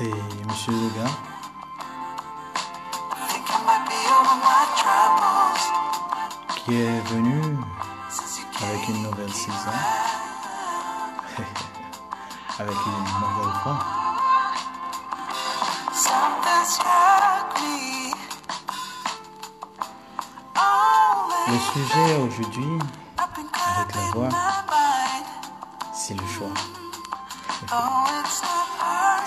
[0.00, 0.08] C'est
[0.48, 1.04] Monsieur Lega.
[6.56, 7.58] Qui est venu
[8.62, 9.74] avec une nouvelle saison.
[12.58, 13.78] avec une nouvelle voix.
[21.46, 22.78] Le sujet aujourd'hui,
[23.18, 24.28] avec la voix,
[25.92, 26.54] c'est le choix.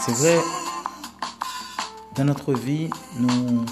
[0.06, 0.38] C'est vrai,
[2.14, 3.66] dans notre vie, nous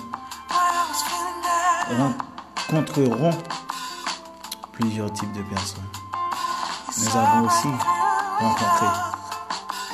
[2.69, 3.31] rencontrerons
[4.71, 5.83] plusieurs types de personnes.
[6.97, 7.67] Nous avons aussi
[8.39, 8.85] rencontré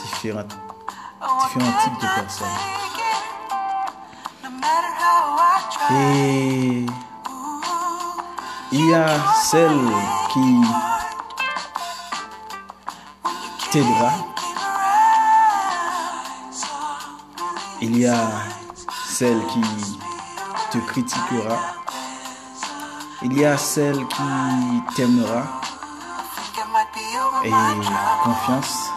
[0.03, 0.43] différents,
[1.41, 2.47] différents types de personnes.
[5.89, 6.85] Et
[8.73, 9.79] il y a celle
[10.33, 10.61] qui
[13.71, 14.36] t'aidera.
[17.79, 18.27] Il y a
[19.05, 19.61] celle qui
[20.71, 21.59] te critiquera.
[23.21, 25.61] Il y a celle qui t'aimera.
[27.43, 27.51] Et
[28.23, 28.89] confiance.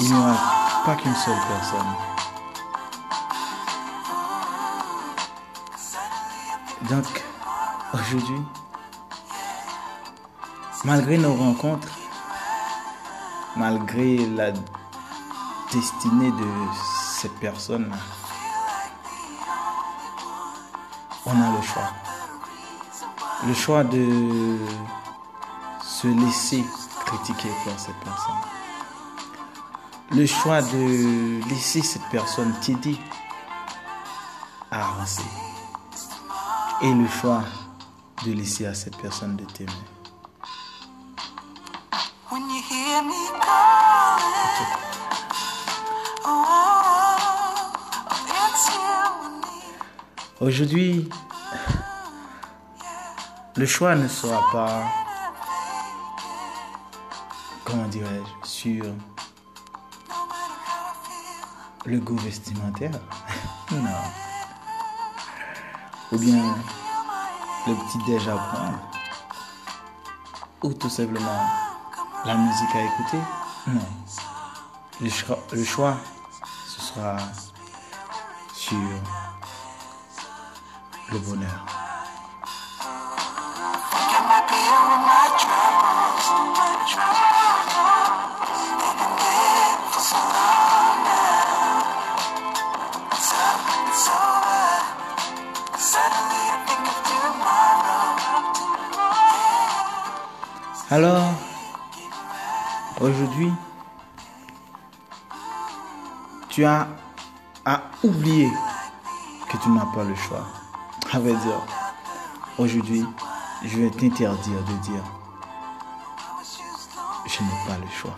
[0.00, 0.36] Il n'y aura
[0.84, 1.94] pas qu'une seule personne.
[6.90, 7.24] Donc,
[7.94, 8.42] aujourd'hui,
[10.84, 11.88] malgré nos rencontres,
[13.56, 14.52] malgré la
[15.72, 16.46] destinée de
[17.20, 17.90] cette personne,
[21.24, 21.90] on a le choix.
[23.46, 24.58] Le choix de
[25.82, 26.64] se laisser
[27.06, 28.34] critiquer par cette personne.
[30.10, 32.98] Le choix de laisser cette personne t'aider
[34.70, 35.22] à avancer
[36.82, 37.44] et le choix
[38.26, 39.72] de laisser à cette personne de t'aimer.
[50.42, 51.08] Aujourd'hui,
[53.54, 54.82] le choix ne sera pas,
[57.64, 58.84] comment dirais-je, sur
[61.86, 62.90] le goût vestimentaire.
[63.70, 63.78] non
[66.10, 66.56] ou bien
[67.68, 68.78] le petit déj à prendre,
[70.64, 71.46] ou tout simplement
[72.24, 73.18] la musique à écouter.
[73.68, 73.80] Non.
[75.00, 75.96] Le choix, le choix
[76.66, 77.16] ce sera
[78.52, 78.76] sur
[81.12, 81.66] le bonheur.
[100.90, 101.32] Alors,
[103.00, 103.50] aujourd'hui,
[106.50, 106.86] tu as
[107.64, 108.50] à oublier
[109.48, 110.61] que tu n'as pas le choix.
[111.14, 111.60] À vrai dire,
[112.56, 113.04] aujourd'hui,
[113.62, 115.04] je vais t'interdire de dire,
[117.26, 118.14] je n'ai pas le choix.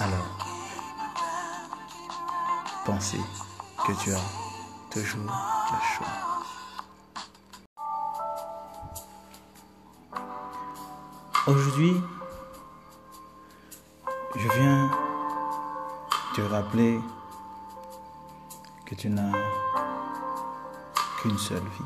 [0.00, 0.26] Alors,
[2.84, 3.20] pensez
[3.86, 4.18] que tu as
[4.90, 6.08] toujours le choix.
[11.46, 11.94] Aujourd'hui,
[14.34, 14.90] je viens
[16.34, 17.00] te rappeler
[18.84, 19.38] que tu n'as
[21.20, 21.84] qu'une seule vie.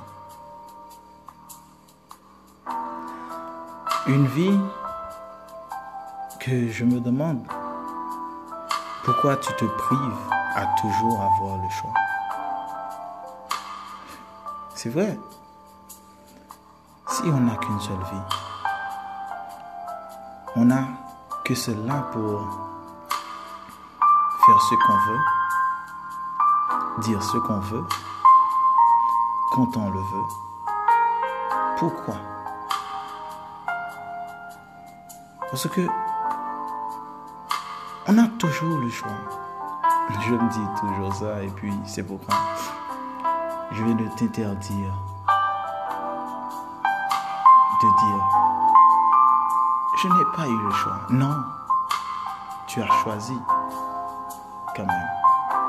[4.07, 4.61] Une vie
[6.41, 7.45] que je me demande
[9.03, 11.95] pourquoi tu te prives à toujours avoir le choix?
[14.75, 15.19] C'est vrai.
[17.09, 18.23] Si on n'a qu'une seule vie,
[20.57, 20.85] on n'a
[21.45, 22.41] que cela pour
[24.47, 25.21] faire ce qu'on veut,
[27.03, 27.85] dire ce qu'on veut,
[29.55, 30.27] quand on le veut.
[31.79, 32.17] Pourquoi?
[35.49, 35.83] Parce que
[38.09, 39.13] on a toujours le choix.
[40.11, 42.35] Je me dis toujours ça et puis c'est pourquoi
[43.71, 44.93] je vais de t'interdire
[47.81, 48.25] de dire
[50.03, 50.99] je n'ai pas eu le choix.
[51.11, 51.37] Non,
[52.67, 53.39] tu as choisi
[54.75, 55.09] quand même.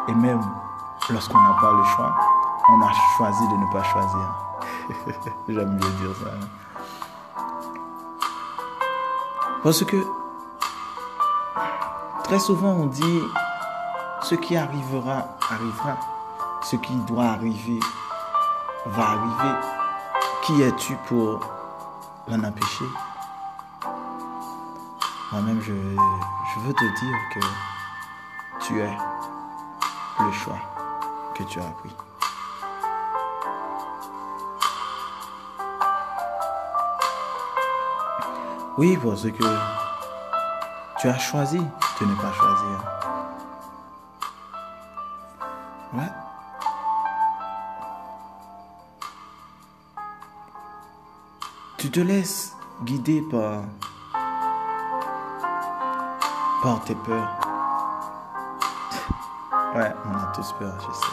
[0.07, 0.41] Et même
[1.11, 2.25] lorsqu'on n'a pas le choix,
[2.69, 4.35] on a choisi de ne pas choisir.
[5.50, 6.31] J'aime bien dire ça.
[9.63, 9.97] Parce que
[12.23, 13.21] très souvent on dit
[14.23, 15.97] ce qui arrivera, arrivera.
[16.63, 17.79] Ce qui doit arriver,
[18.88, 19.56] va arriver.
[20.44, 21.39] Qui es-tu pour
[22.27, 22.85] l'en empêcher?
[25.31, 27.39] Moi-même, je, je veux te dire que
[28.65, 28.97] tu es
[30.19, 30.57] le choix
[31.35, 31.95] que tu as pris.
[38.77, 39.44] Oui, parce que
[41.00, 42.83] tu as choisi de ne pas choisir.
[45.94, 46.12] Ouais.
[51.77, 53.62] Tu te laisses guider par,
[56.62, 57.39] par tes peurs.
[59.75, 61.12] Ouais, on a tous peur, je sais.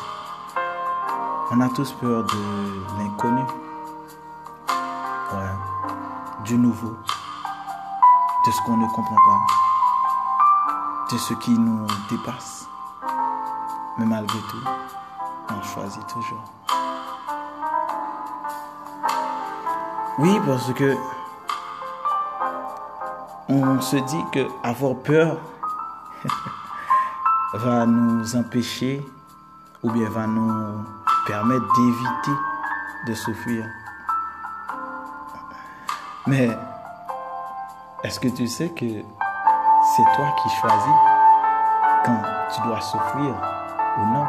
[1.51, 3.43] On a tous peur de l'inconnu.
[5.33, 6.45] Ouais.
[6.45, 6.97] Du nouveau
[8.45, 9.47] de ce qu'on ne comprend pas,
[11.13, 12.67] de ce qui nous dépasse.
[13.99, 14.65] Mais malgré tout,
[15.51, 16.43] on choisit toujours.
[20.19, 20.97] Oui, parce que
[23.49, 25.37] on se dit que avoir peur
[27.55, 29.07] va nous empêcher
[29.83, 30.85] ou bien va nous
[31.27, 32.41] permettre d'éviter
[33.07, 33.67] de souffrir.
[36.27, 36.49] Mais
[38.13, 40.95] est-ce que tu sais que c'est toi qui choisis
[42.05, 42.23] quand
[42.55, 43.35] tu dois souffrir
[43.97, 44.27] ou non?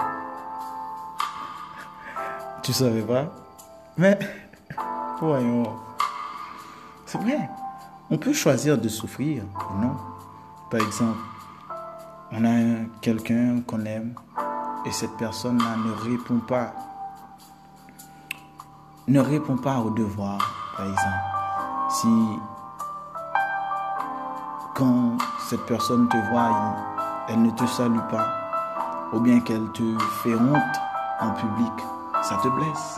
[2.62, 3.26] Tu savais pas?
[3.98, 4.18] Mais
[5.20, 5.76] voyons.
[7.06, 7.50] C'est vrai.
[8.10, 9.98] On peut choisir de souffrir ou non.
[10.72, 11.20] Par exemple,
[12.32, 14.14] on a quelqu'un qu'on aime
[14.86, 16.74] et cette personne-là ne répond pas
[19.10, 20.40] ne répond pas au devoir,
[20.78, 21.90] par exemple.
[21.90, 22.08] Si
[24.74, 26.76] quand cette personne te voit,
[27.28, 28.28] elle ne te salue pas,
[29.14, 30.82] ou bien qu'elle te fait honte
[31.20, 31.74] en public,
[32.24, 32.96] ça te blesse.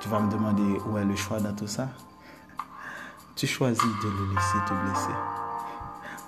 [0.00, 1.88] Tu vas me demander où est le choix dans tout ça?
[3.34, 5.14] Tu choisis de le laisser te blesser.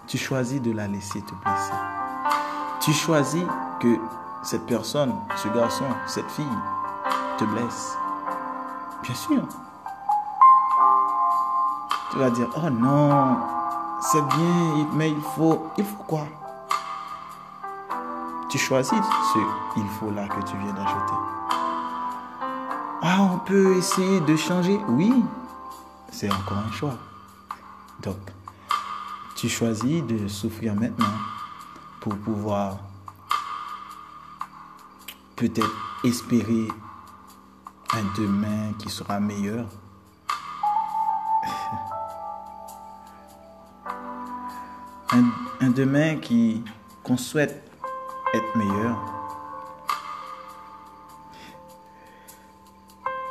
[0.06, 1.74] Tu choisis de la laisser te blesser.
[2.80, 3.44] Tu choisis
[3.80, 3.98] que
[4.42, 6.58] cette personne, ce garçon, cette fille
[7.38, 7.96] te blesse.
[9.02, 9.42] Bien sûr,
[12.14, 13.38] tu vas dire, oh non,
[14.00, 16.26] c'est bien, mais il faut, il faut quoi?
[18.48, 19.38] Tu choisis ce
[19.76, 21.14] il faut là que tu viens d'ajouter.
[23.02, 25.12] Ah, on peut essayer de changer Oui,
[26.12, 26.94] c'est encore un choix.
[28.00, 28.18] Donc,
[29.34, 31.18] tu choisis de souffrir maintenant
[32.00, 32.78] pour pouvoir
[35.34, 36.68] peut-être espérer
[37.92, 39.66] un demain qui sera meilleur
[45.60, 46.62] un, demain qui
[47.02, 47.62] qu'on souhaite
[48.34, 48.98] être meilleur.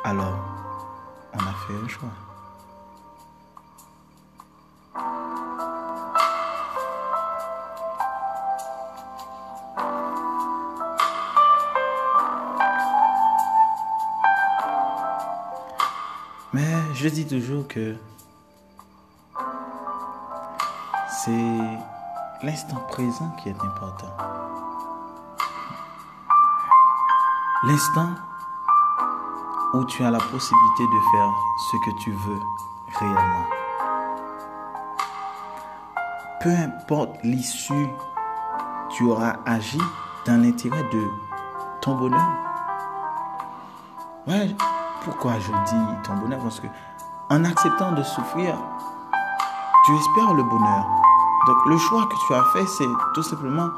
[0.04, 0.38] Alors,
[1.32, 2.08] on a fait un choix.
[16.52, 16.62] Mais
[16.94, 17.96] je dis toujours que
[21.24, 24.12] c'est l'instant présent qui est important.
[27.62, 28.10] L'instant
[29.72, 32.40] où tu as la possibilité de faire ce que tu veux
[32.98, 33.46] réellement.
[36.40, 37.88] Peu importe l'issue,
[38.90, 39.80] tu auras agi
[40.26, 41.10] dans l'intérêt de
[41.80, 42.28] ton bonheur.
[45.02, 46.40] Pourquoi je dis ton bonheur?
[46.40, 46.66] Parce que
[47.30, 48.56] en acceptant de souffrir,
[49.86, 51.03] tu espères le bonheur.
[51.46, 53.68] Donc le choix que tu as fait, c'est tout simplement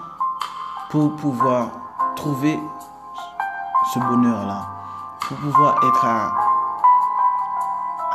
[0.90, 1.68] pour pouvoir
[2.14, 2.60] trouver
[3.92, 4.66] ce bonheur-là,
[5.20, 6.32] pour pouvoir être à,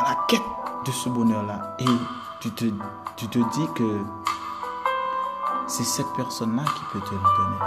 [0.03, 0.41] la quête
[0.85, 1.75] de ce bonheur-là.
[1.79, 1.85] Et
[2.39, 2.65] tu te,
[3.17, 3.99] tu te dis que
[5.67, 7.57] c'est cette personne-là qui peut te le donner.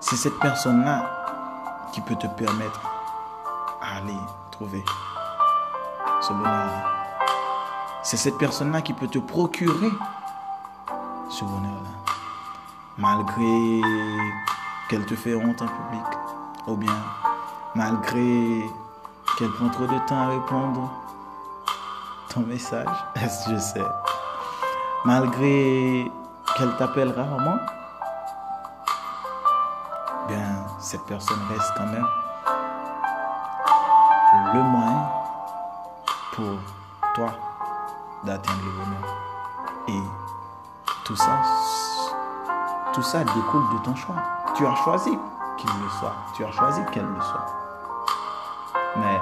[0.00, 2.80] C'est cette personne-là qui peut te permettre
[3.80, 4.18] d'aller
[4.50, 4.84] trouver
[6.20, 6.92] ce bonheur-là.
[8.02, 9.92] C'est cette personne-là qui peut te procurer
[11.32, 12.14] ce bonheur-là.
[12.98, 13.80] Malgré
[14.88, 16.06] qu'elle te fait honte en public,
[16.66, 16.94] ou bien
[17.74, 18.70] malgré
[19.38, 20.90] qu'elle prend trop de temps à répondre
[22.28, 22.86] ton message,
[23.16, 23.84] je sais?
[25.06, 26.12] Malgré
[26.56, 27.58] qu'elle t'appelle rarement,
[30.28, 32.06] bien cette personne reste quand même
[34.54, 35.08] le moyen
[36.34, 36.58] pour
[37.14, 37.32] toi
[38.24, 40.21] d'atteindre le bonheur.
[41.04, 41.42] Tout ça,
[42.92, 44.14] tout ça découle de ton choix.
[44.54, 45.10] Tu as choisi
[45.56, 46.14] qu'il le soit.
[46.34, 47.46] Tu as choisi qu'elle le soit.
[48.96, 49.20] Mais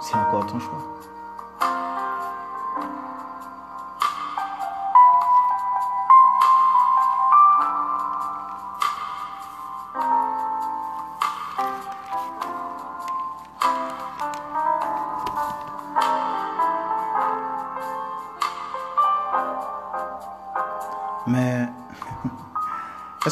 [0.00, 0.95] c'est encore ton choix.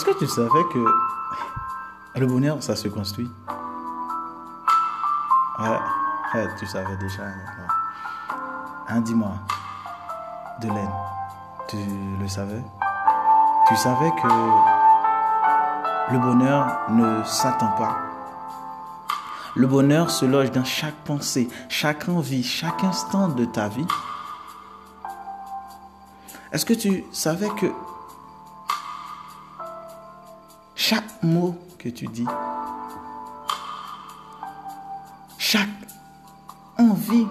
[0.05, 0.85] Est-ce que tu savais que
[2.21, 3.31] le bonheur, ça se construit?
[5.59, 5.79] Ouais,
[6.59, 7.23] tu savais déjà.
[8.89, 9.33] Hein, dis-moi,
[10.61, 10.93] Delaine,
[11.69, 11.79] tu
[12.21, 12.63] le savais?
[13.69, 14.29] Tu savais que
[16.13, 17.97] le bonheur ne s'attend pas?
[19.57, 23.87] Le bonheur se loge dans chaque pensée, chaque envie, chaque instant de ta vie.
[26.53, 27.73] Est-ce que tu savais que
[30.87, 32.27] chaque mot que tu dis,
[35.39, 35.67] chaque
[36.79, 37.27] envie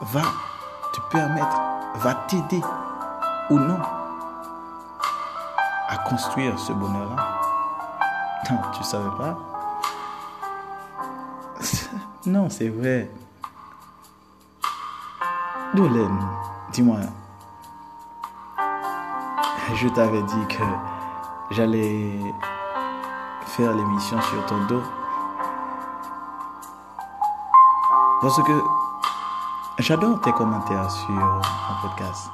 [0.00, 0.22] va
[0.92, 1.60] te permettre,
[1.96, 2.60] va t'aider
[3.50, 3.80] ou non
[5.88, 7.16] à construire ce bonheur-là.
[8.48, 9.36] Non, tu savais pas?
[12.26, 13.10] Non, c'est vrai.
[15.74, 16.20] Dolène,
[16.72, 16.98] dis-moi,
[19.80, 20.64] je t'avais dit que
[21.52, 22.34] j'allais
[23.46, 24.82] faire l'émission sur ton dos.
[28.20, 28.64] Parce que
[29.78, 31.40] j'adore tes commentaires sur mon
[31.80, 32.28] podcast.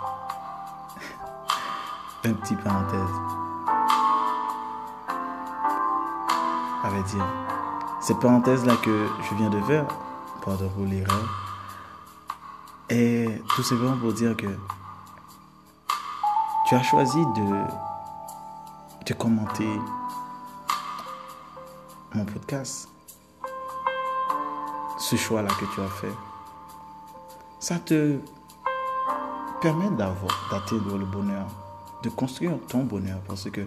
[2.24, 3.14] Un petit parenthèse.
[6.82, 7.26] À dire,
[8.00, 9.84] cette parenthèse-là que je viens de faire,
[10.42, 11.28] pardon pour l'erreur,
[12.88, 14.46] est tout simplement pour dire que
[16.66, 17.64] tu as choisi de,
[19.06, 19.68] de commenter
[22.14, 22.88] mon podcast.
[24.98, 26.14] Ce choix-là que tu as fait,
[27.60, 28.18] ça te
[29.60, 31.46] permet d'atteindre le bonheur,
[32.02, 33.66] de construire ton bonheur parce que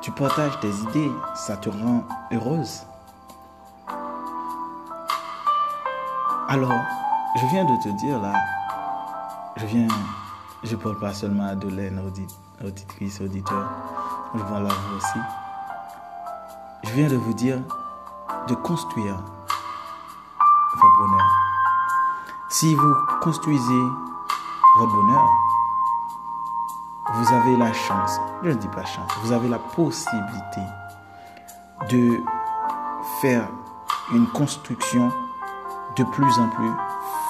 [0.00, 2.82] tu partages tes idées, ça te rend heureuse.
[6.48, 6.80] Alors,
[7.36, 8.34] je viens de te dire là,
[9.56, 9.88] je viens,
[10.64, 12.00] je parle pas seulement à Dolène,
[12.64, 13.68] auditrice, auditeur,
[14.34, 15.18] je parle à vous aussi.
[16.84, 17.58] Je viens de vous dire
[18.48, 19.16] de construire
[20.74, 21.26] votre bonheur.
[22.48, 23.82] Si vous construisez
[24.78, 25.28] votre bonheur,
[27.14, 30.62] vous avez la chance, je ne dis pas chance, vous avez la possibilité
[31.90, 32.20] de
[33.20, 33.48] faire
[34.12, 35.12] une construction
[35.96, 36.72] de plus en plus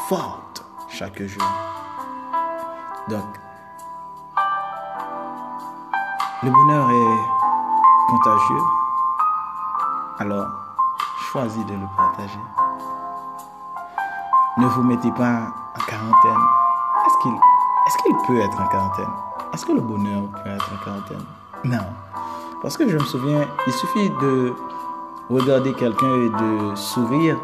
[0.09, 1.74] forte chaque jour.
[3.09, 3.25] Donc,
[6.43, 8.65] le bonheur est contagieux.
[10.21, 10.47] Alors,
[11.31, 12.41] choisis de le partager.
[14.57, 16.45] Ne vous mettez pas en quarantaine.
[17.07, 19.11] Est-ce qu'il est peut être en quarantaine?
[19.53, 21.25] Est-ce que le bonheur peut être en quarantaine?
[21.65, 21.85] Non.
[22.63, 24.55] Parce que je me souviens, il suffit de
[25.29, 27.37] regarder quelqu'un et de sourire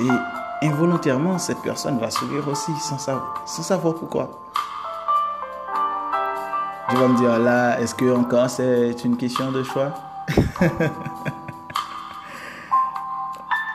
[0.00, 4.28] et involontairement cette personne va sourire aussi sans savoir, sans savoir pourquoi.
[6.90, 9.92] Tu vas me dire là, est-ce que encore c'est une question de choix?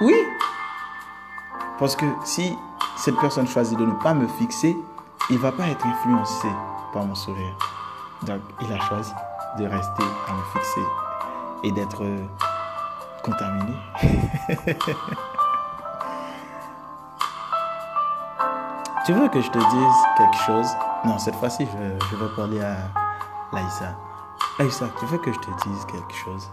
[0.01, 0.15] Oui.
[1.79, 2.57] Parce que si
[2.98, 4.77] cette personne choisit de ne pas me fixer,
[5.29, 6.50] il ne va pas être influencé
[6.93, 7.55] par mon sourire.
[8.24, 9.13] Donc, il a choisi
[9.57, 10.81] de rester à me fixer
[11.63, 12.03] et d'être
[13.24, 13.74] contaminé.
[19.05, 20.67] tu veux que je te dise quelque chose?
[21.05, 22.75] Non, cette fois-ci, je, je vais parler à
[23.51, 23.95] Laïssa.
[24.59, 26.51] Laïssa, tu veux que je te dise quelque chose?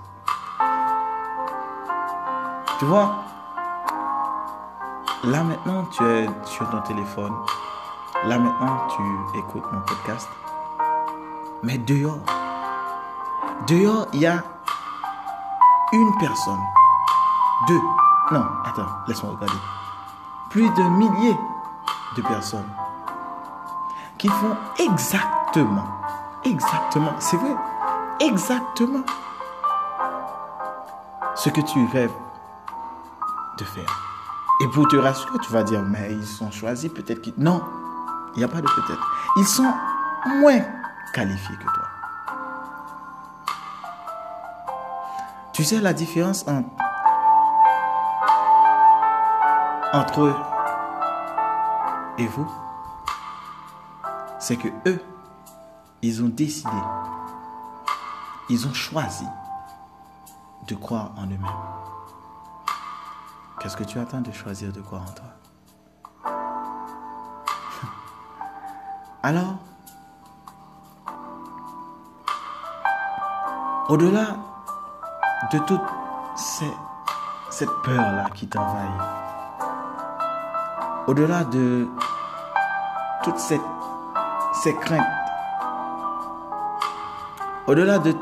[2.79, 3.23] Tu vois,
[5.25, 7.33] Là maintenant, tu es sur ton téléphone.
[8.25, 10.29] Là maintenant, tu écoutes mon podcast.
[11.63, 12.19] Mais dehors,
[13.69, 14.43] dehors, il y a
[15.93, 16.59] une personne,
[17.69, 17.81] deux,
[18.33, 19.61] non, attends, laisse-moi regarder.
[20.51, 21.37] Plus de milliers
[22.17, 22.69] de personnes
[24.19, 25.87] qui font exactement,
[26.45, 27.55] exactement, c'est vrai,
[28.21, 29.05] exactement
[31.35, 32.13] ce que tu rêves
[33.59, 34.03] de faire.
[34.63, 37.35] Et pour te rassurer, tu vas dire, mais ils sont choisis, peut-être qu'ils...
[37.37, 37.63] Non,
[38.35, 39.07] il n'y a pas de peut-être.
[39.37, 39.73] Ils sont
[40.41, 40.61] moins
[41.13, 41.85] qualifiés que toi.
[45.53, 46.69] Tu sais la différence entre,
[49.93, 50.37] entre eux
[52.19, 52.51] et vous?
[54.39, 55.01] C'est que eux,
[56.03, 56.71] ils ont décidé,
[58.49, 59.27] ils ont choisi
[60.67, 61.47] de croire en eux-mêmes.
[63.61, 66.33] Qu'est-ce que tu attends de choisir de quoi en toi?
[69.23, 69.55] Alors,
[73.89, 74.37] au-delà
[75.53, 75.81] de toute
[77.51, 79.01] cette peur-là qui t'envahit,
[81.07, 81.89] au-delà de
[83.23, 83.61] toutes ces
[84.81, 85.22] craintes,
[87.67, 88.15] au-delà de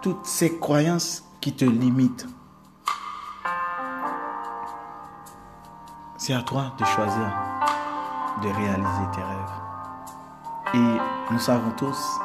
[0.00, 2.26] toutes ces croyances qui te limitent,
[6.16, 7.48] c'est à toi de choisir
[8.42, 10.74] de réaliser tes rêves.
[10.74, 12.20] Et nous savons tous,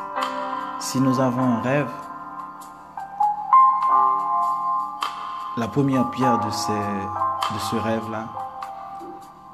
[0.80, 1.92] si nous avons un rêve,
[5.58, 8.28] la première pierre de, ce rêve-là,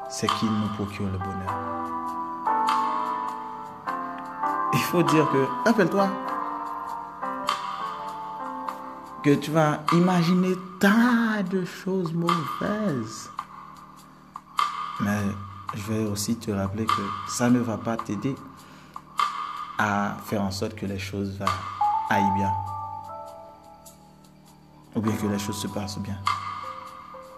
[0.10, 1.56] c'est qu'il nous procure le bonheur.
[4.74, 6.10] Il faut dire que, rappelle-toi,
[9.24, 13.30] que tu vas imaginer tas de choses mauvaises.
[15.02, 15.22] Mais
[15.76, 18.36] je vais aussi te rappeler que ça ne va pas t'aider
[19.78, 21.40] à faire en sorte que les choses
[22.10, 22.52] aillent bien.
[24.96, 26.18] Ou bien que les choses se passent bien.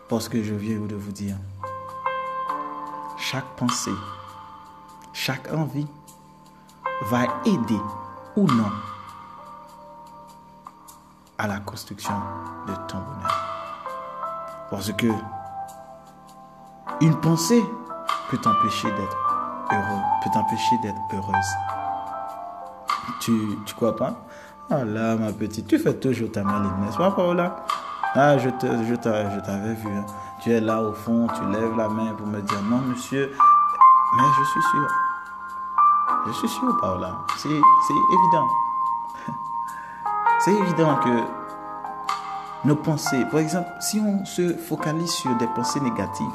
[0.08, 1.38] Parce que je viens de vous dire,
[3.18, 3.92] chaque pensée,
[5.14, 5.88] chaque envie
[7.04, 7.80] va aider
[8.36, 8.72] ou non
[11.42, 12.14] à la construction
[12.68, 14.68] de ton bonheur.
[14.70, 15.08] Parce que
[17.02, 17.66] une pensée
[18.30, 19.18] peut t'empêcher d'être
[19.72, 21.52] heureux, peut t'empêcher d'être heureuse.
[23.22, 23.32] Tu,
[23.66, 24.14] tu crois pas?
[24.70, 27.66] Ah là, ma petite, tu fais toujours ta maline, n'est-ce pas, Paola?
[28.14, 29.90] Ah, je, te, je, t'avais vu.
[29.90, 30.06] Hein.
[30.42, 33.32] Tu es là au fond, tu lèves la main pour me dire non, monsieur,
[34.18, 34.88] mais je suis sûr.
[36.28, 37.18] Je suis sûr, Paola.
[37.38, 38.48] C'est, c'est évident.
[40.44, 41.24] C'est évident que
[42.66, 46.26] nos pensées, par exemple, si on se focalise sur des pensées négatives,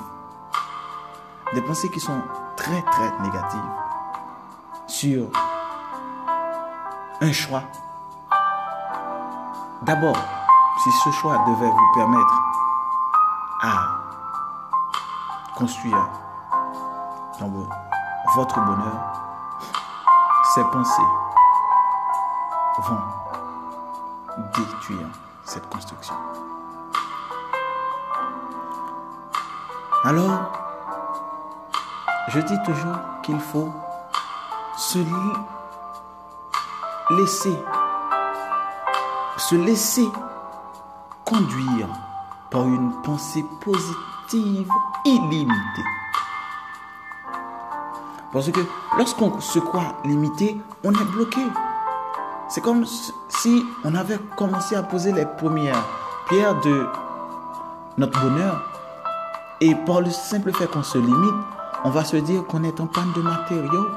[1.54, 2.20] des pensées qui sont
[2.56, 3.60] très très négatives
[4.86, 5.26] sur
[7.20, 7.62] un choix.
[9.82, 10.16] D'abord,
[10.84, 12.34] si ce choix devait vous permettre
[13.62, 13.88] à
[15.56, 16.08] construire
[18.36, 19.00] votre bonheur,
[20.54, 21.02] ces pensées
[22.78, 23.25] vont
[24.56, 25.08] détruire
[25.44, 26.14] cette construction.
[30.04, 30.52] Alors,
[32.28, 33.72] je dis toujours qu'il faut
[34.76, 34.98] se
[37.10, 37.58] laisser,
[39.36, 40.08] se laisser
[41.24, 41.88] conduire
[42.50, 44.70] par une pensée positive
[45.04, 45.84] illimitée.
[48.32, 48.60] Parce que
[48.98, 51.40] lorsqu'on se croit limité, on est bloqué.
[52.48, 52.84] C'est comme
[53.28, 55.84] si on avait commencé à poser les premières
[56.28, 56.86] pierres de
[57.98, 58.62] notre bonheur.
[59.60, 61.34] Et par le simple fait qu'on se limite,
[61.84, 63.88] on va se dire qu'on est en panne de matériaux.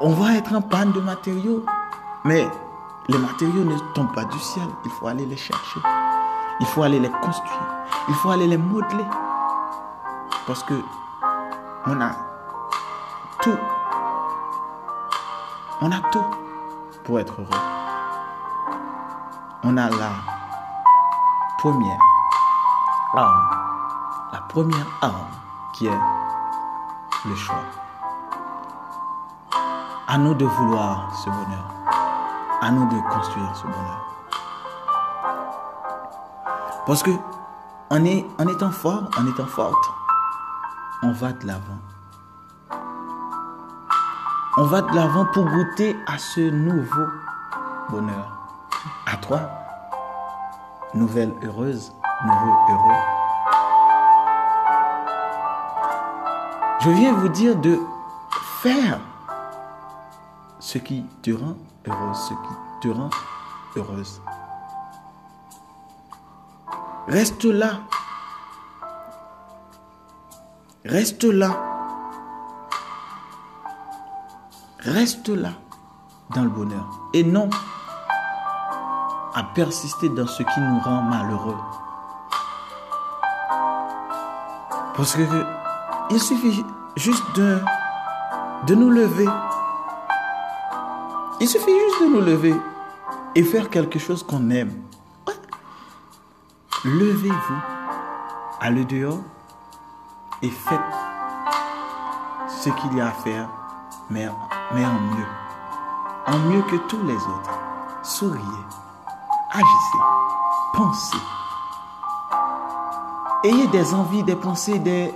[0.00, 1.64] On va être en panne de matériaux.
[2.24, 2.48] Mais
[3.08, 4.66] les matériaux ne tombent pas du ciel.
[4.84, 5.80] Il faut aller les chercher.
[6.60, 7.68] Il faut aller les construire.
[8.08, 9.04] Il faut aller les modeler.
[10.46, 10.74] Parce que
[11.86, 12.12] on a
[13.42, 13.58] tout.
[15.86, 16.24] On a tout
[17.04, 17.60] pour être heureux.
[19.64, 20.12] On a la
[21.58, 21.98] première
[23.14, 23.50] arme
[24.32, 25.28] la première arme
[25.74, 26.00] qui est
[27.26, 27.60] le choix.
[30.08, 31.70] À nous de vouloir ce bonheur.
[32.62, 34.06] À nous de construire ce bonheur.
[36.86, 37.10] Parce que
[37.90, 39.90] en, étant fort, en étant forte,
[41.02, 41.93] on va de l'avant.
[44.56, 47.06] On va de l'avant pour goûter à ce nouveau
[47.90, 48.30] bonheur.
[49.04, 49.50] À toi,
[50.94, 51.92] nouvelle heureuse,
[52.24, 53.00] nouveau heureux.
[56.82, 57.80] Je viens vous dire de
[58.62, 59.00] faire
[60.60, 61.56] ce qui te rend
[61.88, 63.10] heureuse, ce qui te rend
[63.74, 64.22] heureuse.
[67.08, 67.80] Reste là.
[70.84, 71.73] Reste là.
[74.84, 75.52] Reste là
[76.34, 76.86] dans le bonheur.
[77.12, 77.48] Et non
[79.34, 81.56] à persister dans ce qui nous rend malheureux.
[84.96, 85.22] Parce que
[86.10, 86.64] il suffit
[86.96, 87.58] juste de,
[88.66, 89.26] de nous lever.
[91.40, 92.54] Il suffit juste de nous lever
[93.34, 94.72] et faire quelque chose qu'on aime.
[96.84, 97.60] Levez-vous,
[98.60, 99.22] allez dehors
[100.42, 100.80] et faites
[102.48, 103.48] ce qu'il y a à faire,
[104.10, 104.28] mais,
[104.74, 105.26] mais en mieux.
[106.26, 107.58] En mieux que tous les autres.
[108.02, 108.40] Souriez,
[109.50, 109.98] agissez,
[110.74, 111.16] pensez.
[113.44, 115.14] Ayez des envies, des pensées, des,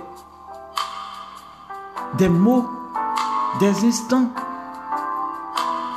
[2.15, 2.69] des mots,
[3.59, 4.29] des instants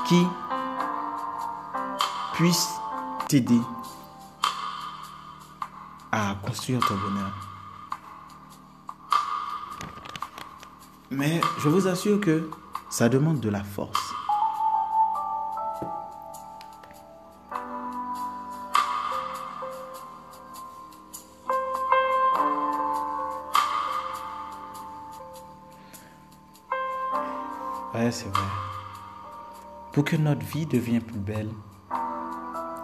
[0.07, 0.27] qui
[2.35, 2.75] puissent
[3.29, 3.61] t'aider
[6.11, 7.33] à construire ton bonheur.
[11.11, 12.49] Mais je vous assure que
[12.93, 14.13] ça demande de la force.
[27.95, 28.43] Ouais, c'est vrai.
[29.93, 31.51] Pour que notre vie devienne plus belle,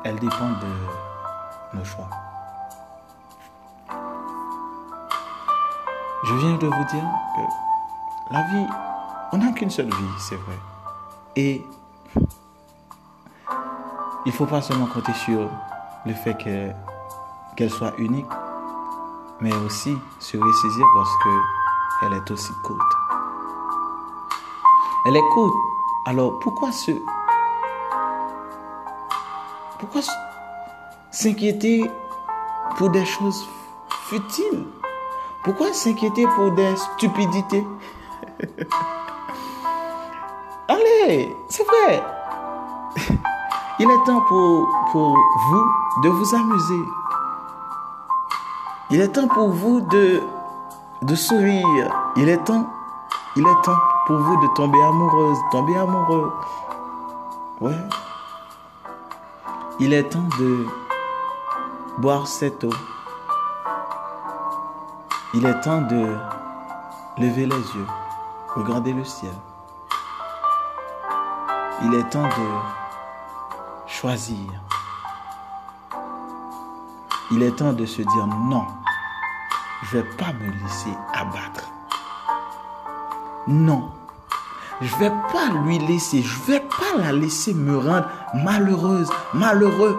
[0.05, 2.09] elle dépend de nos choix.
[6.25, 7.05] Je viens de vous dire
[7.37, 8.67] que la vie,
[9.33, 10.59] on n'a qu'une seule vie, c'est vrai.
[11.37, 11.63] Et
[14.25, 15.49] il ne faut pas seulement compter sur
[16.07, 18.27] le fait qu'elle soit unique,
[19.41, 22.81] mais aussi se ressaisir parce qu'elle est aussi courte.
[25.07, 25.55] Elle est courte.
[26.07, 26.93] Alors pourquoi se...
[29.79, 30.01] Pourquoi
[31.11, 31.89] s'inquiéter
[32.77, 33.47] pour des choses
[34.09, 34.67] futiles?
[35.45, 37.65] Pourquoi s'inquiéter pour des stupidités?
[43.81, 46.85] Il est temps pour, vous de vous amuser.
[48.91, 50.23] Il est temps pour vous de,
[51.15, 52.13] sourire.
[52.17, 52.67] Il est temps,
[53.37, 56.33] il est temps pour vous de tomber amoureuse, tomber amoureux.
[57.61, 57.79] Ouais.
[59.79, 60.67] Il est temps de
[61.99, 62.73] boire cette eau
[65.35, 66.17] il est temps de
[67.19, 67.87] lever les yeux,
[68.55, 69.33] regarder le ciel.
[71.81, 74.37] Il est temps de choisir.
[77.31, 78.65] Il est temps de se dire non,
[79.85, 81.71] je ne vais pas me laisser abattre.
[83.47, 83.93] Non,
[84.81, 89.11] je ne vais pas lui laisser, je ne vais pas la laisser me rendre malheureuse,
[89.35, 89.97] malheureux.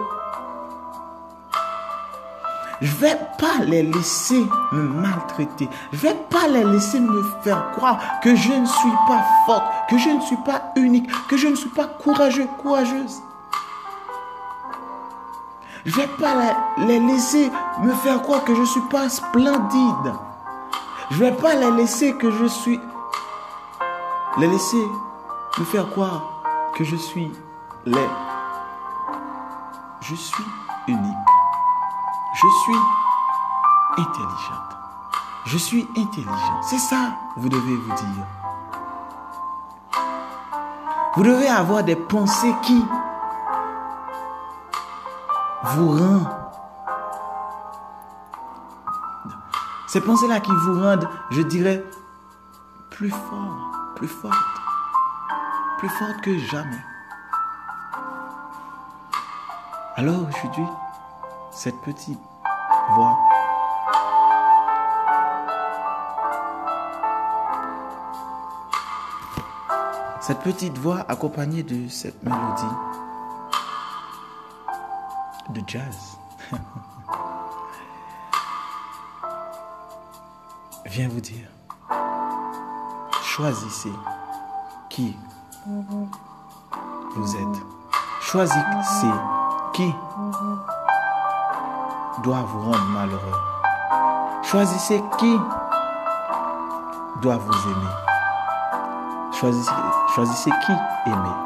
[2.80, 5.68] Je vais pas les laisser me maltraiter.
[5.92, 9.98] Je vais pas les laisser me faire croire que je ne suis pas forte, que
[9.98, 13.22] je ne suis pas unique, que je ne suis pas courageux, courageuse.
[15.84, 16.34] Je vais pas
[16.78, 17.50] les laisser
[17.82, 20.14] me faire croire que je ne suis pas splendide.
[21.10, 22.80] Je vais pas les laisser que je suis
[24.38, 24.82] les laisser
[25.58, 26.42] me faire croire
[26.74, 27.32] que je suis
[27.84, 28.10] laid.
[30.00, 30.44] Je suis
[30.86, 31.39] unique.
[32.32, 32.76] Je suis
[33.98, 34.76] intelligente.
[35.46, 36.62] Je suis intelligent.
[36.62, 38.26] C'est ça, vous devez vous dire.
[41.16, 42.84] Vous devez avoir des pensées qui
[45.64, 46.36] vous rendent.
[49.88, 51.84] Ces pensées-là qui vous rendent, je dirais,
[52.90, 54.36] plus fort, plus forte,
[55.78, 56.84] plus forte que jamais.
[59.96, 60.66] Alors aujourd'hui,
[61.50, 62.20] cette petite
[62.94, 63.18] voix.
[70.20, 72.62] Cette petite voix accompagnée de cette mélodie
[75.50, 76.18] de jazz
[80.86, 81.48] vient vous dire,
[83.22, 83.92] choisissez
[84.88, 85.16] qui
[87.16, 87.62] vous êtes.
[88.20, 89.10] Choisissez
[89.72, 89.92] qui
[92.22, 93.38] doit vous rendre malheureux.
[94.42, 95.38] Choisissez qui
[97.22, 97.90] doit vous aimer.
[99.32, 100.72] Choisissez, qui
[101.06, 101.36] aimer.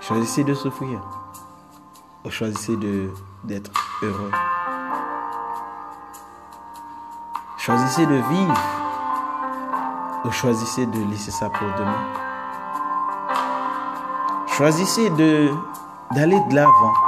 [0.00, 1.00] Choisissez de souffrir.
[2.24, 2.76] Ou choisissez
[3.44, 3.70] d'être
[4.02, 4.30] heureux.
[7.58, 8.60] Choisissez de vivre.
[10.24, 12.02] Ou choisissez de laisser ça pour demain.
[14.48, 17.01] Choisissez d'aller de l'avant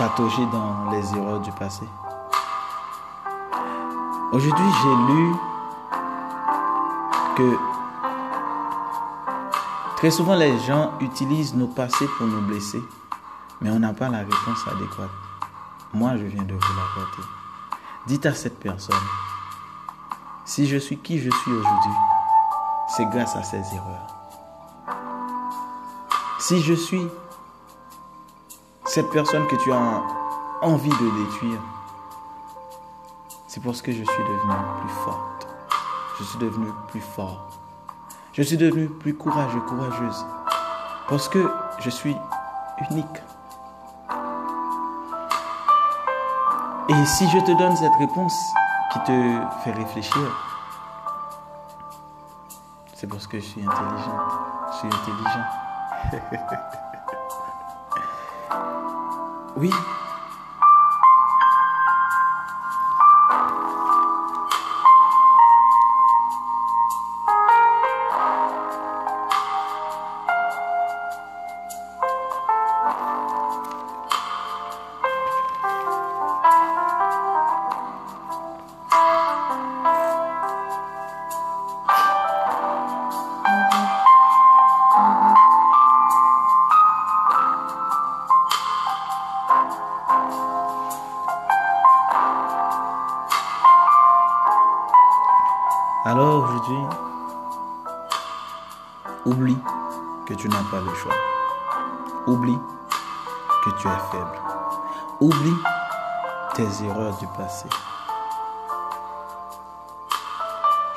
[0.00, 1.84] patauger dans les erreurs du passé.
[4.32, 5.34] Aujourd'hui, j'ai lu
[7.36, 7.58] que
[9.98, 12.82] très souvent les gens utilisent nos passés pour nous blesser,
[13.60, 15.10] mais on n'a pas la réponse adéquate.
[15.92, 17.22] Moi, je viens de vous l'apporter.
[18.06, 18.96] Dites à cette personne,
[20.46, 21.92] si je suis qui je suis aujourd'hui,
[22.96, 24.06] c'est grâce à ces erreurs.
[26.38, 27.06] Si je suis
[28.92, 30.02] cette personne que tu as
[30.62, 31.60] envie de détruire,
[33.46, 35.46] c'est parce que je suis devenue plus forte.
[36.18, 37.46] Je suis devenu plus fort.
[38.32, 40.26] Je suis devenu plus courageux, courageuse.
[41.08, 41.48] Parce que
[41.78, 42.16] je suis
[42.90, 43.06] unique.
[46.88, 48.36] Et si je te donne cette réponse
[48.92, 50.20] qui te fait réfléchir,
[52.94, 54.20] c'est parce que je suis intelligent.
[54.72, 55.44] Je suis intelligent.
[59.56, 59.70] Oui.
[100.40, 101.12] Tu n'as pas le choix.
[102.26, 102.58] Oublie
[103.62, 104.40] que tu es faible.
[105.20, 105.56] Oublie
[106.54, 107.68] tes erreurs du passé.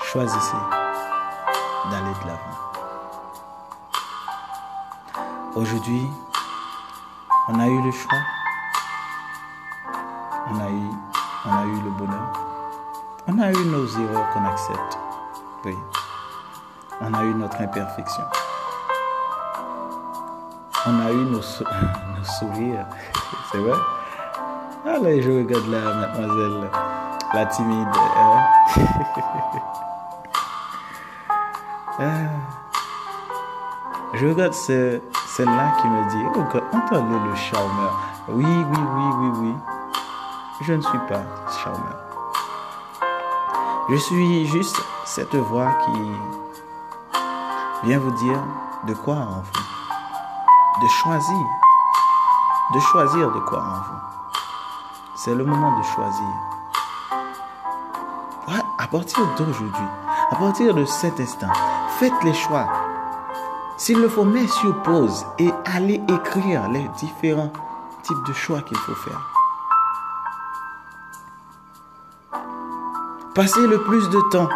[0.01, 0.63] Choisissez
[1.91, 2.57] d'aller de l'avant.
[5.55, 6.09] Aujourd'hui,
[7.49, 8.19] on a eu le choix.
[10.51, 10.89] On a eu,
[11.45, 12.33] on a eu le bonheur.
[13.27, 14.97] On a eu nos erreurs qu'on accepte.
[15.65, 15.77] Oui.
[17.01, 18.23] On a eu notre imperfection.
[20.85, 21.41] On a eu nos,
[22.39, 22.85] sourires.
[23.51, 23.77] C'est vrai?
[24.85, 26.69] Allez, je regarde la mademoiselle,
[27.33, 27.87] la timide.
[28.17, 28.43] Hein?
[31.99, 32.09] Ah.
[34.15, 37.99] Je regarde celle-là qui me dit, oh, entendez le charmeur.
[38.29, 39.55] Oui, oui, oui, oui, oui.
[40.61, 41.21] Je ne suis pas
[41.63, 41.99] charmeur.
[43.91, 46.01] Je suis juste cette voix qui
[47.87, 48.39] vient vous dire
[48.87, 49.62] de quoi en vous.
[50.81, 51.47] De choisir.
[52.73, 54.01] De choisir de quoi en vous.
[55.15, 56.27] C'est le moment de choisir.
[58.79, 59.87] à partir d'aujourd'hui,
[60.31, 61.53] à partir de cet instant,
[61.99, 62.67] faites les choix.
[63.77, 67.53] S'il le faut, mettez sur pause et allez écrire les différents
[68.01, 69.21] types de choix qu'il faut faire.
[73.35, 74.49] Passez le plus de temps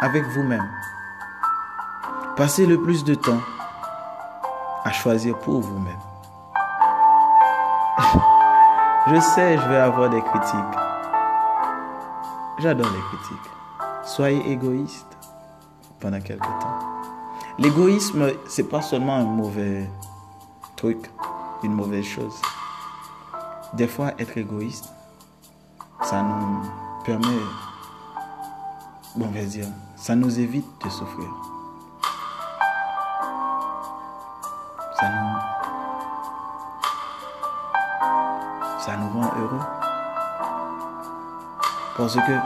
[0.00, 0.68] avec vous-même.
[2.36, 3.40] Passez le plus de temps
[5.02, 5.98] choisir pour vous-même.
[9.08, 10.78] je sais, je vais avoir des critiques.
[12.60, 13.50] J'adore les critiques.
[14.04, 15.18] Soyez égoïste
[15.98, 16.78] pendant quelque temps.
[17.58, 19.90] L'égoïsme, c'est pas seulement un mauvais
[20.76, 21.10] truc,
[21.64, 22.40] une mauvaise chose.
[23.74, 24.88] Des fois, être égoïste,
[26.02, 26.62] ça nous
[27.04, 27.26] permet
[29.16, 31.51] bon, on va dire, ça nous évite de souffrir.
[35.02, 35.34] Ça nous,
[38.78, 39.60] ça nous rend heureux.
[41.96, 42.38] Parce que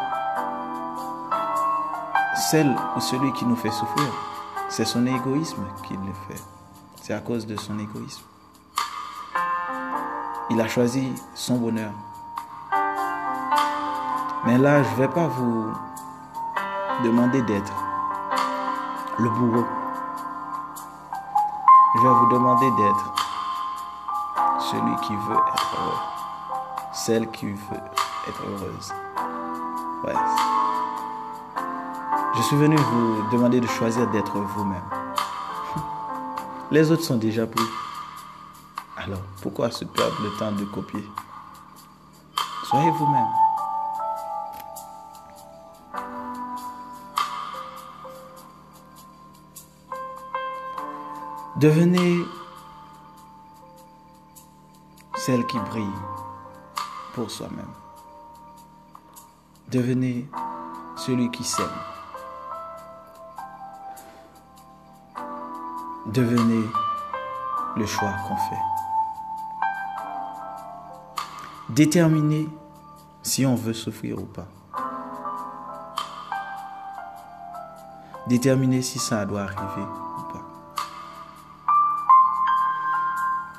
[2.34, 4.06] celle ou celui qui nous fait souffrir,
[4.70, 6.42] c'est son égoïsme qui le fait.
[7.02, 8.24] C'est à cause de son égoïsme.
[10.48, 11.92] Il a choisi son bonheur.
[14.46, 15.74] Mais là, je ne vais pas vous
[17.04, 17.74] demander d'être
[19.18, 19.66] le bourreau.
[21.96, 23.12] Je vais vous demander d'être
[24.60, 25.98] celui qui veut être heureux,
[26.92, 27.80] celle qui veut
[28.28, 28.92] être heureuse.
[30.04, 30.12] Ouais.
[32.36, 34.82] Je suis venu vous demander de choisir d'être vous-même.
[36.70, 37.64] Les autres sont déjà pris.
[38.98, 41.08] Alors, pourquoi se perdre le temps de copier?
[42.64, 43.45] Soyez vous-même.
[51.56, 52.22] Devenez
[55.16, 55.86] celle qui brille
[57.14, 57.72] pour soi-même.
[59.72, 60.28] Devenez
[60.98, 61.66] celui qui s'aime.
[66.08, 66.68] Devenez
[67.76, 68.62] le choix qu'on fait.
[71.70, 72.50] Déterminez
[73.22, 74.48] si on veut souffrir ou pas.
[78.26, 80.05] Déterminez si ça doit arriver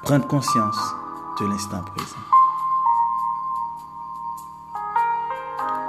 [0.07, 0.95] Prendre conscience
[1.37, 2.15] de l'instant présent.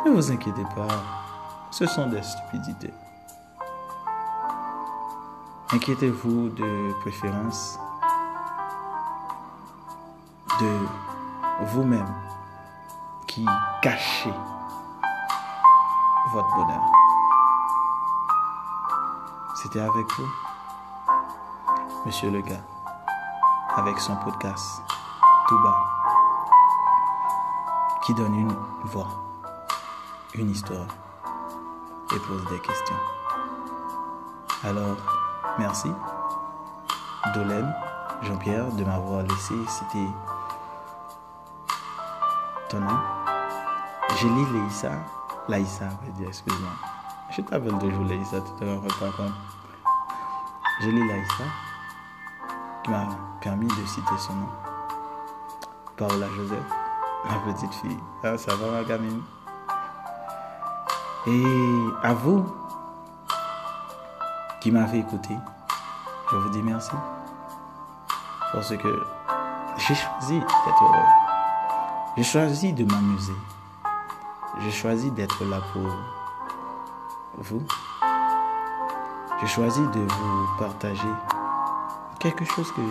[0.05, 0.89] Ne vous inquiétez pas,
[1.71, 2.93] ce sont des stupidités.
[5.71, 7.79] Inquiétez-vous de préférence
[10.61, 12.13] de vous-même
[13.29, 13.47] qui
[13.83, 14.35] cachez
[16.33, 16.93] votre bonheur.
[19.63, 20.29] C'était avec vous,
[22.05, 22.78] Monsieur le gars
[23.79, 24.83] avec son podcast
[25.47, 25.77] tout bas
[28.05, 29.07] qui donne une voix,
[30.35, 30.89] une histoire
[32.13, 32.97] et pose des questions.
[34.65, 34.97] Alors,
[35.61, 35.93] merci
[37.35, 37.73] Dolem,
[38.23, 40.09] Jean-Pierre, de m'avoir laissé citer
[42.69, 42.99] ton nom.
[44.17, 44.45] J'ai lu
[45.49, 45.85] Laïssa,
[46.17, 46.71] dire, excuse-moi.
[47.31, 49.35] Je t'appelle toujours Leïssa, tu te rends pas compte.
[50.81, 51.45] J'ai lu Laïssa
[52.89, 54.49] m'a permis de citer son nom.
[55.97, 56.59] Paola Joseph,
[57.25, 57.99] ma petite fille.
[58.23, 59.23] Ah, ça va ma gamine?
[61.27, 61.45] Et
[62.03, 62.45] à vous
[64.61, 65.37] qui m'avez écouté,
[66.31, 66.93] je vous dis merci.
[68.53, 69.03] Parce que
[69.77, 71.07] j'ai choisi d'être heureux.
[72.17, 73.37] J'ai choisi de m'amuser.
[74.61, 75.83] J'ai choisi d'être là pour
[77.39, 77.63] vous.
[79.41, 81.09] j'ai choisi de vous partager
[82.19, 82.83] quelque chose que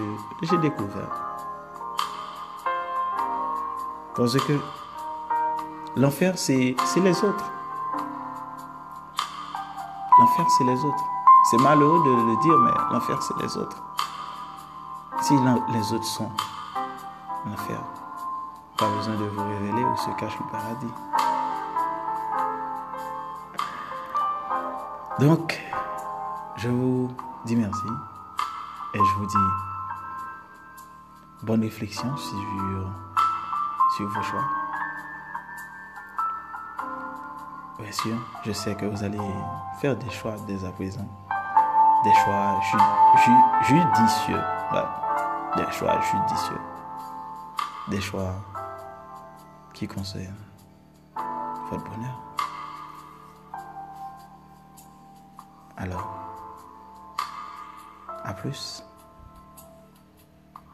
[0.42, 1.10] j'ai découvert.
[4.16, 4.60] Parce que
[5.96, 7.52] l'enfer, c'est les autres.
[10.20, 11.04] L'enfer, c'est les autres.
[11.52, 13.78] C'est malheureux de le dire, mais l'enfer, c'est les autres.
[15.22, 16.32] Si les autres sont
[17.46, 17.80] l'enfer,
[18.78, 20.94] pas besoin de vous révéler où se cache le paradis.
[25.20, 25.60] Donc,
[26.56, 27.10] je vous
[27.46, 27.88] dis merci
[28.93, 29.38] et je vous dis
[31.43, 32.91] bonne réflexion sur,
[33.95, 34.45] sur vos choix.
[37.80, 39.19] Bien sûr, je sais que vous allez
[39.80, 41.08] faire des choix dès à présent.
[42.04, 42.60] Des choix
[43.65, 44.41] judicieux.
[45.56, 46.62] Des choix judicieux.
[47.89, 48.34] Des choix
[49.73, 50.36] qui concernent
[51.69, 52.19] votre bonheur.
[55.78, 56.16] Alors,
[58.28, 58.84] à plus.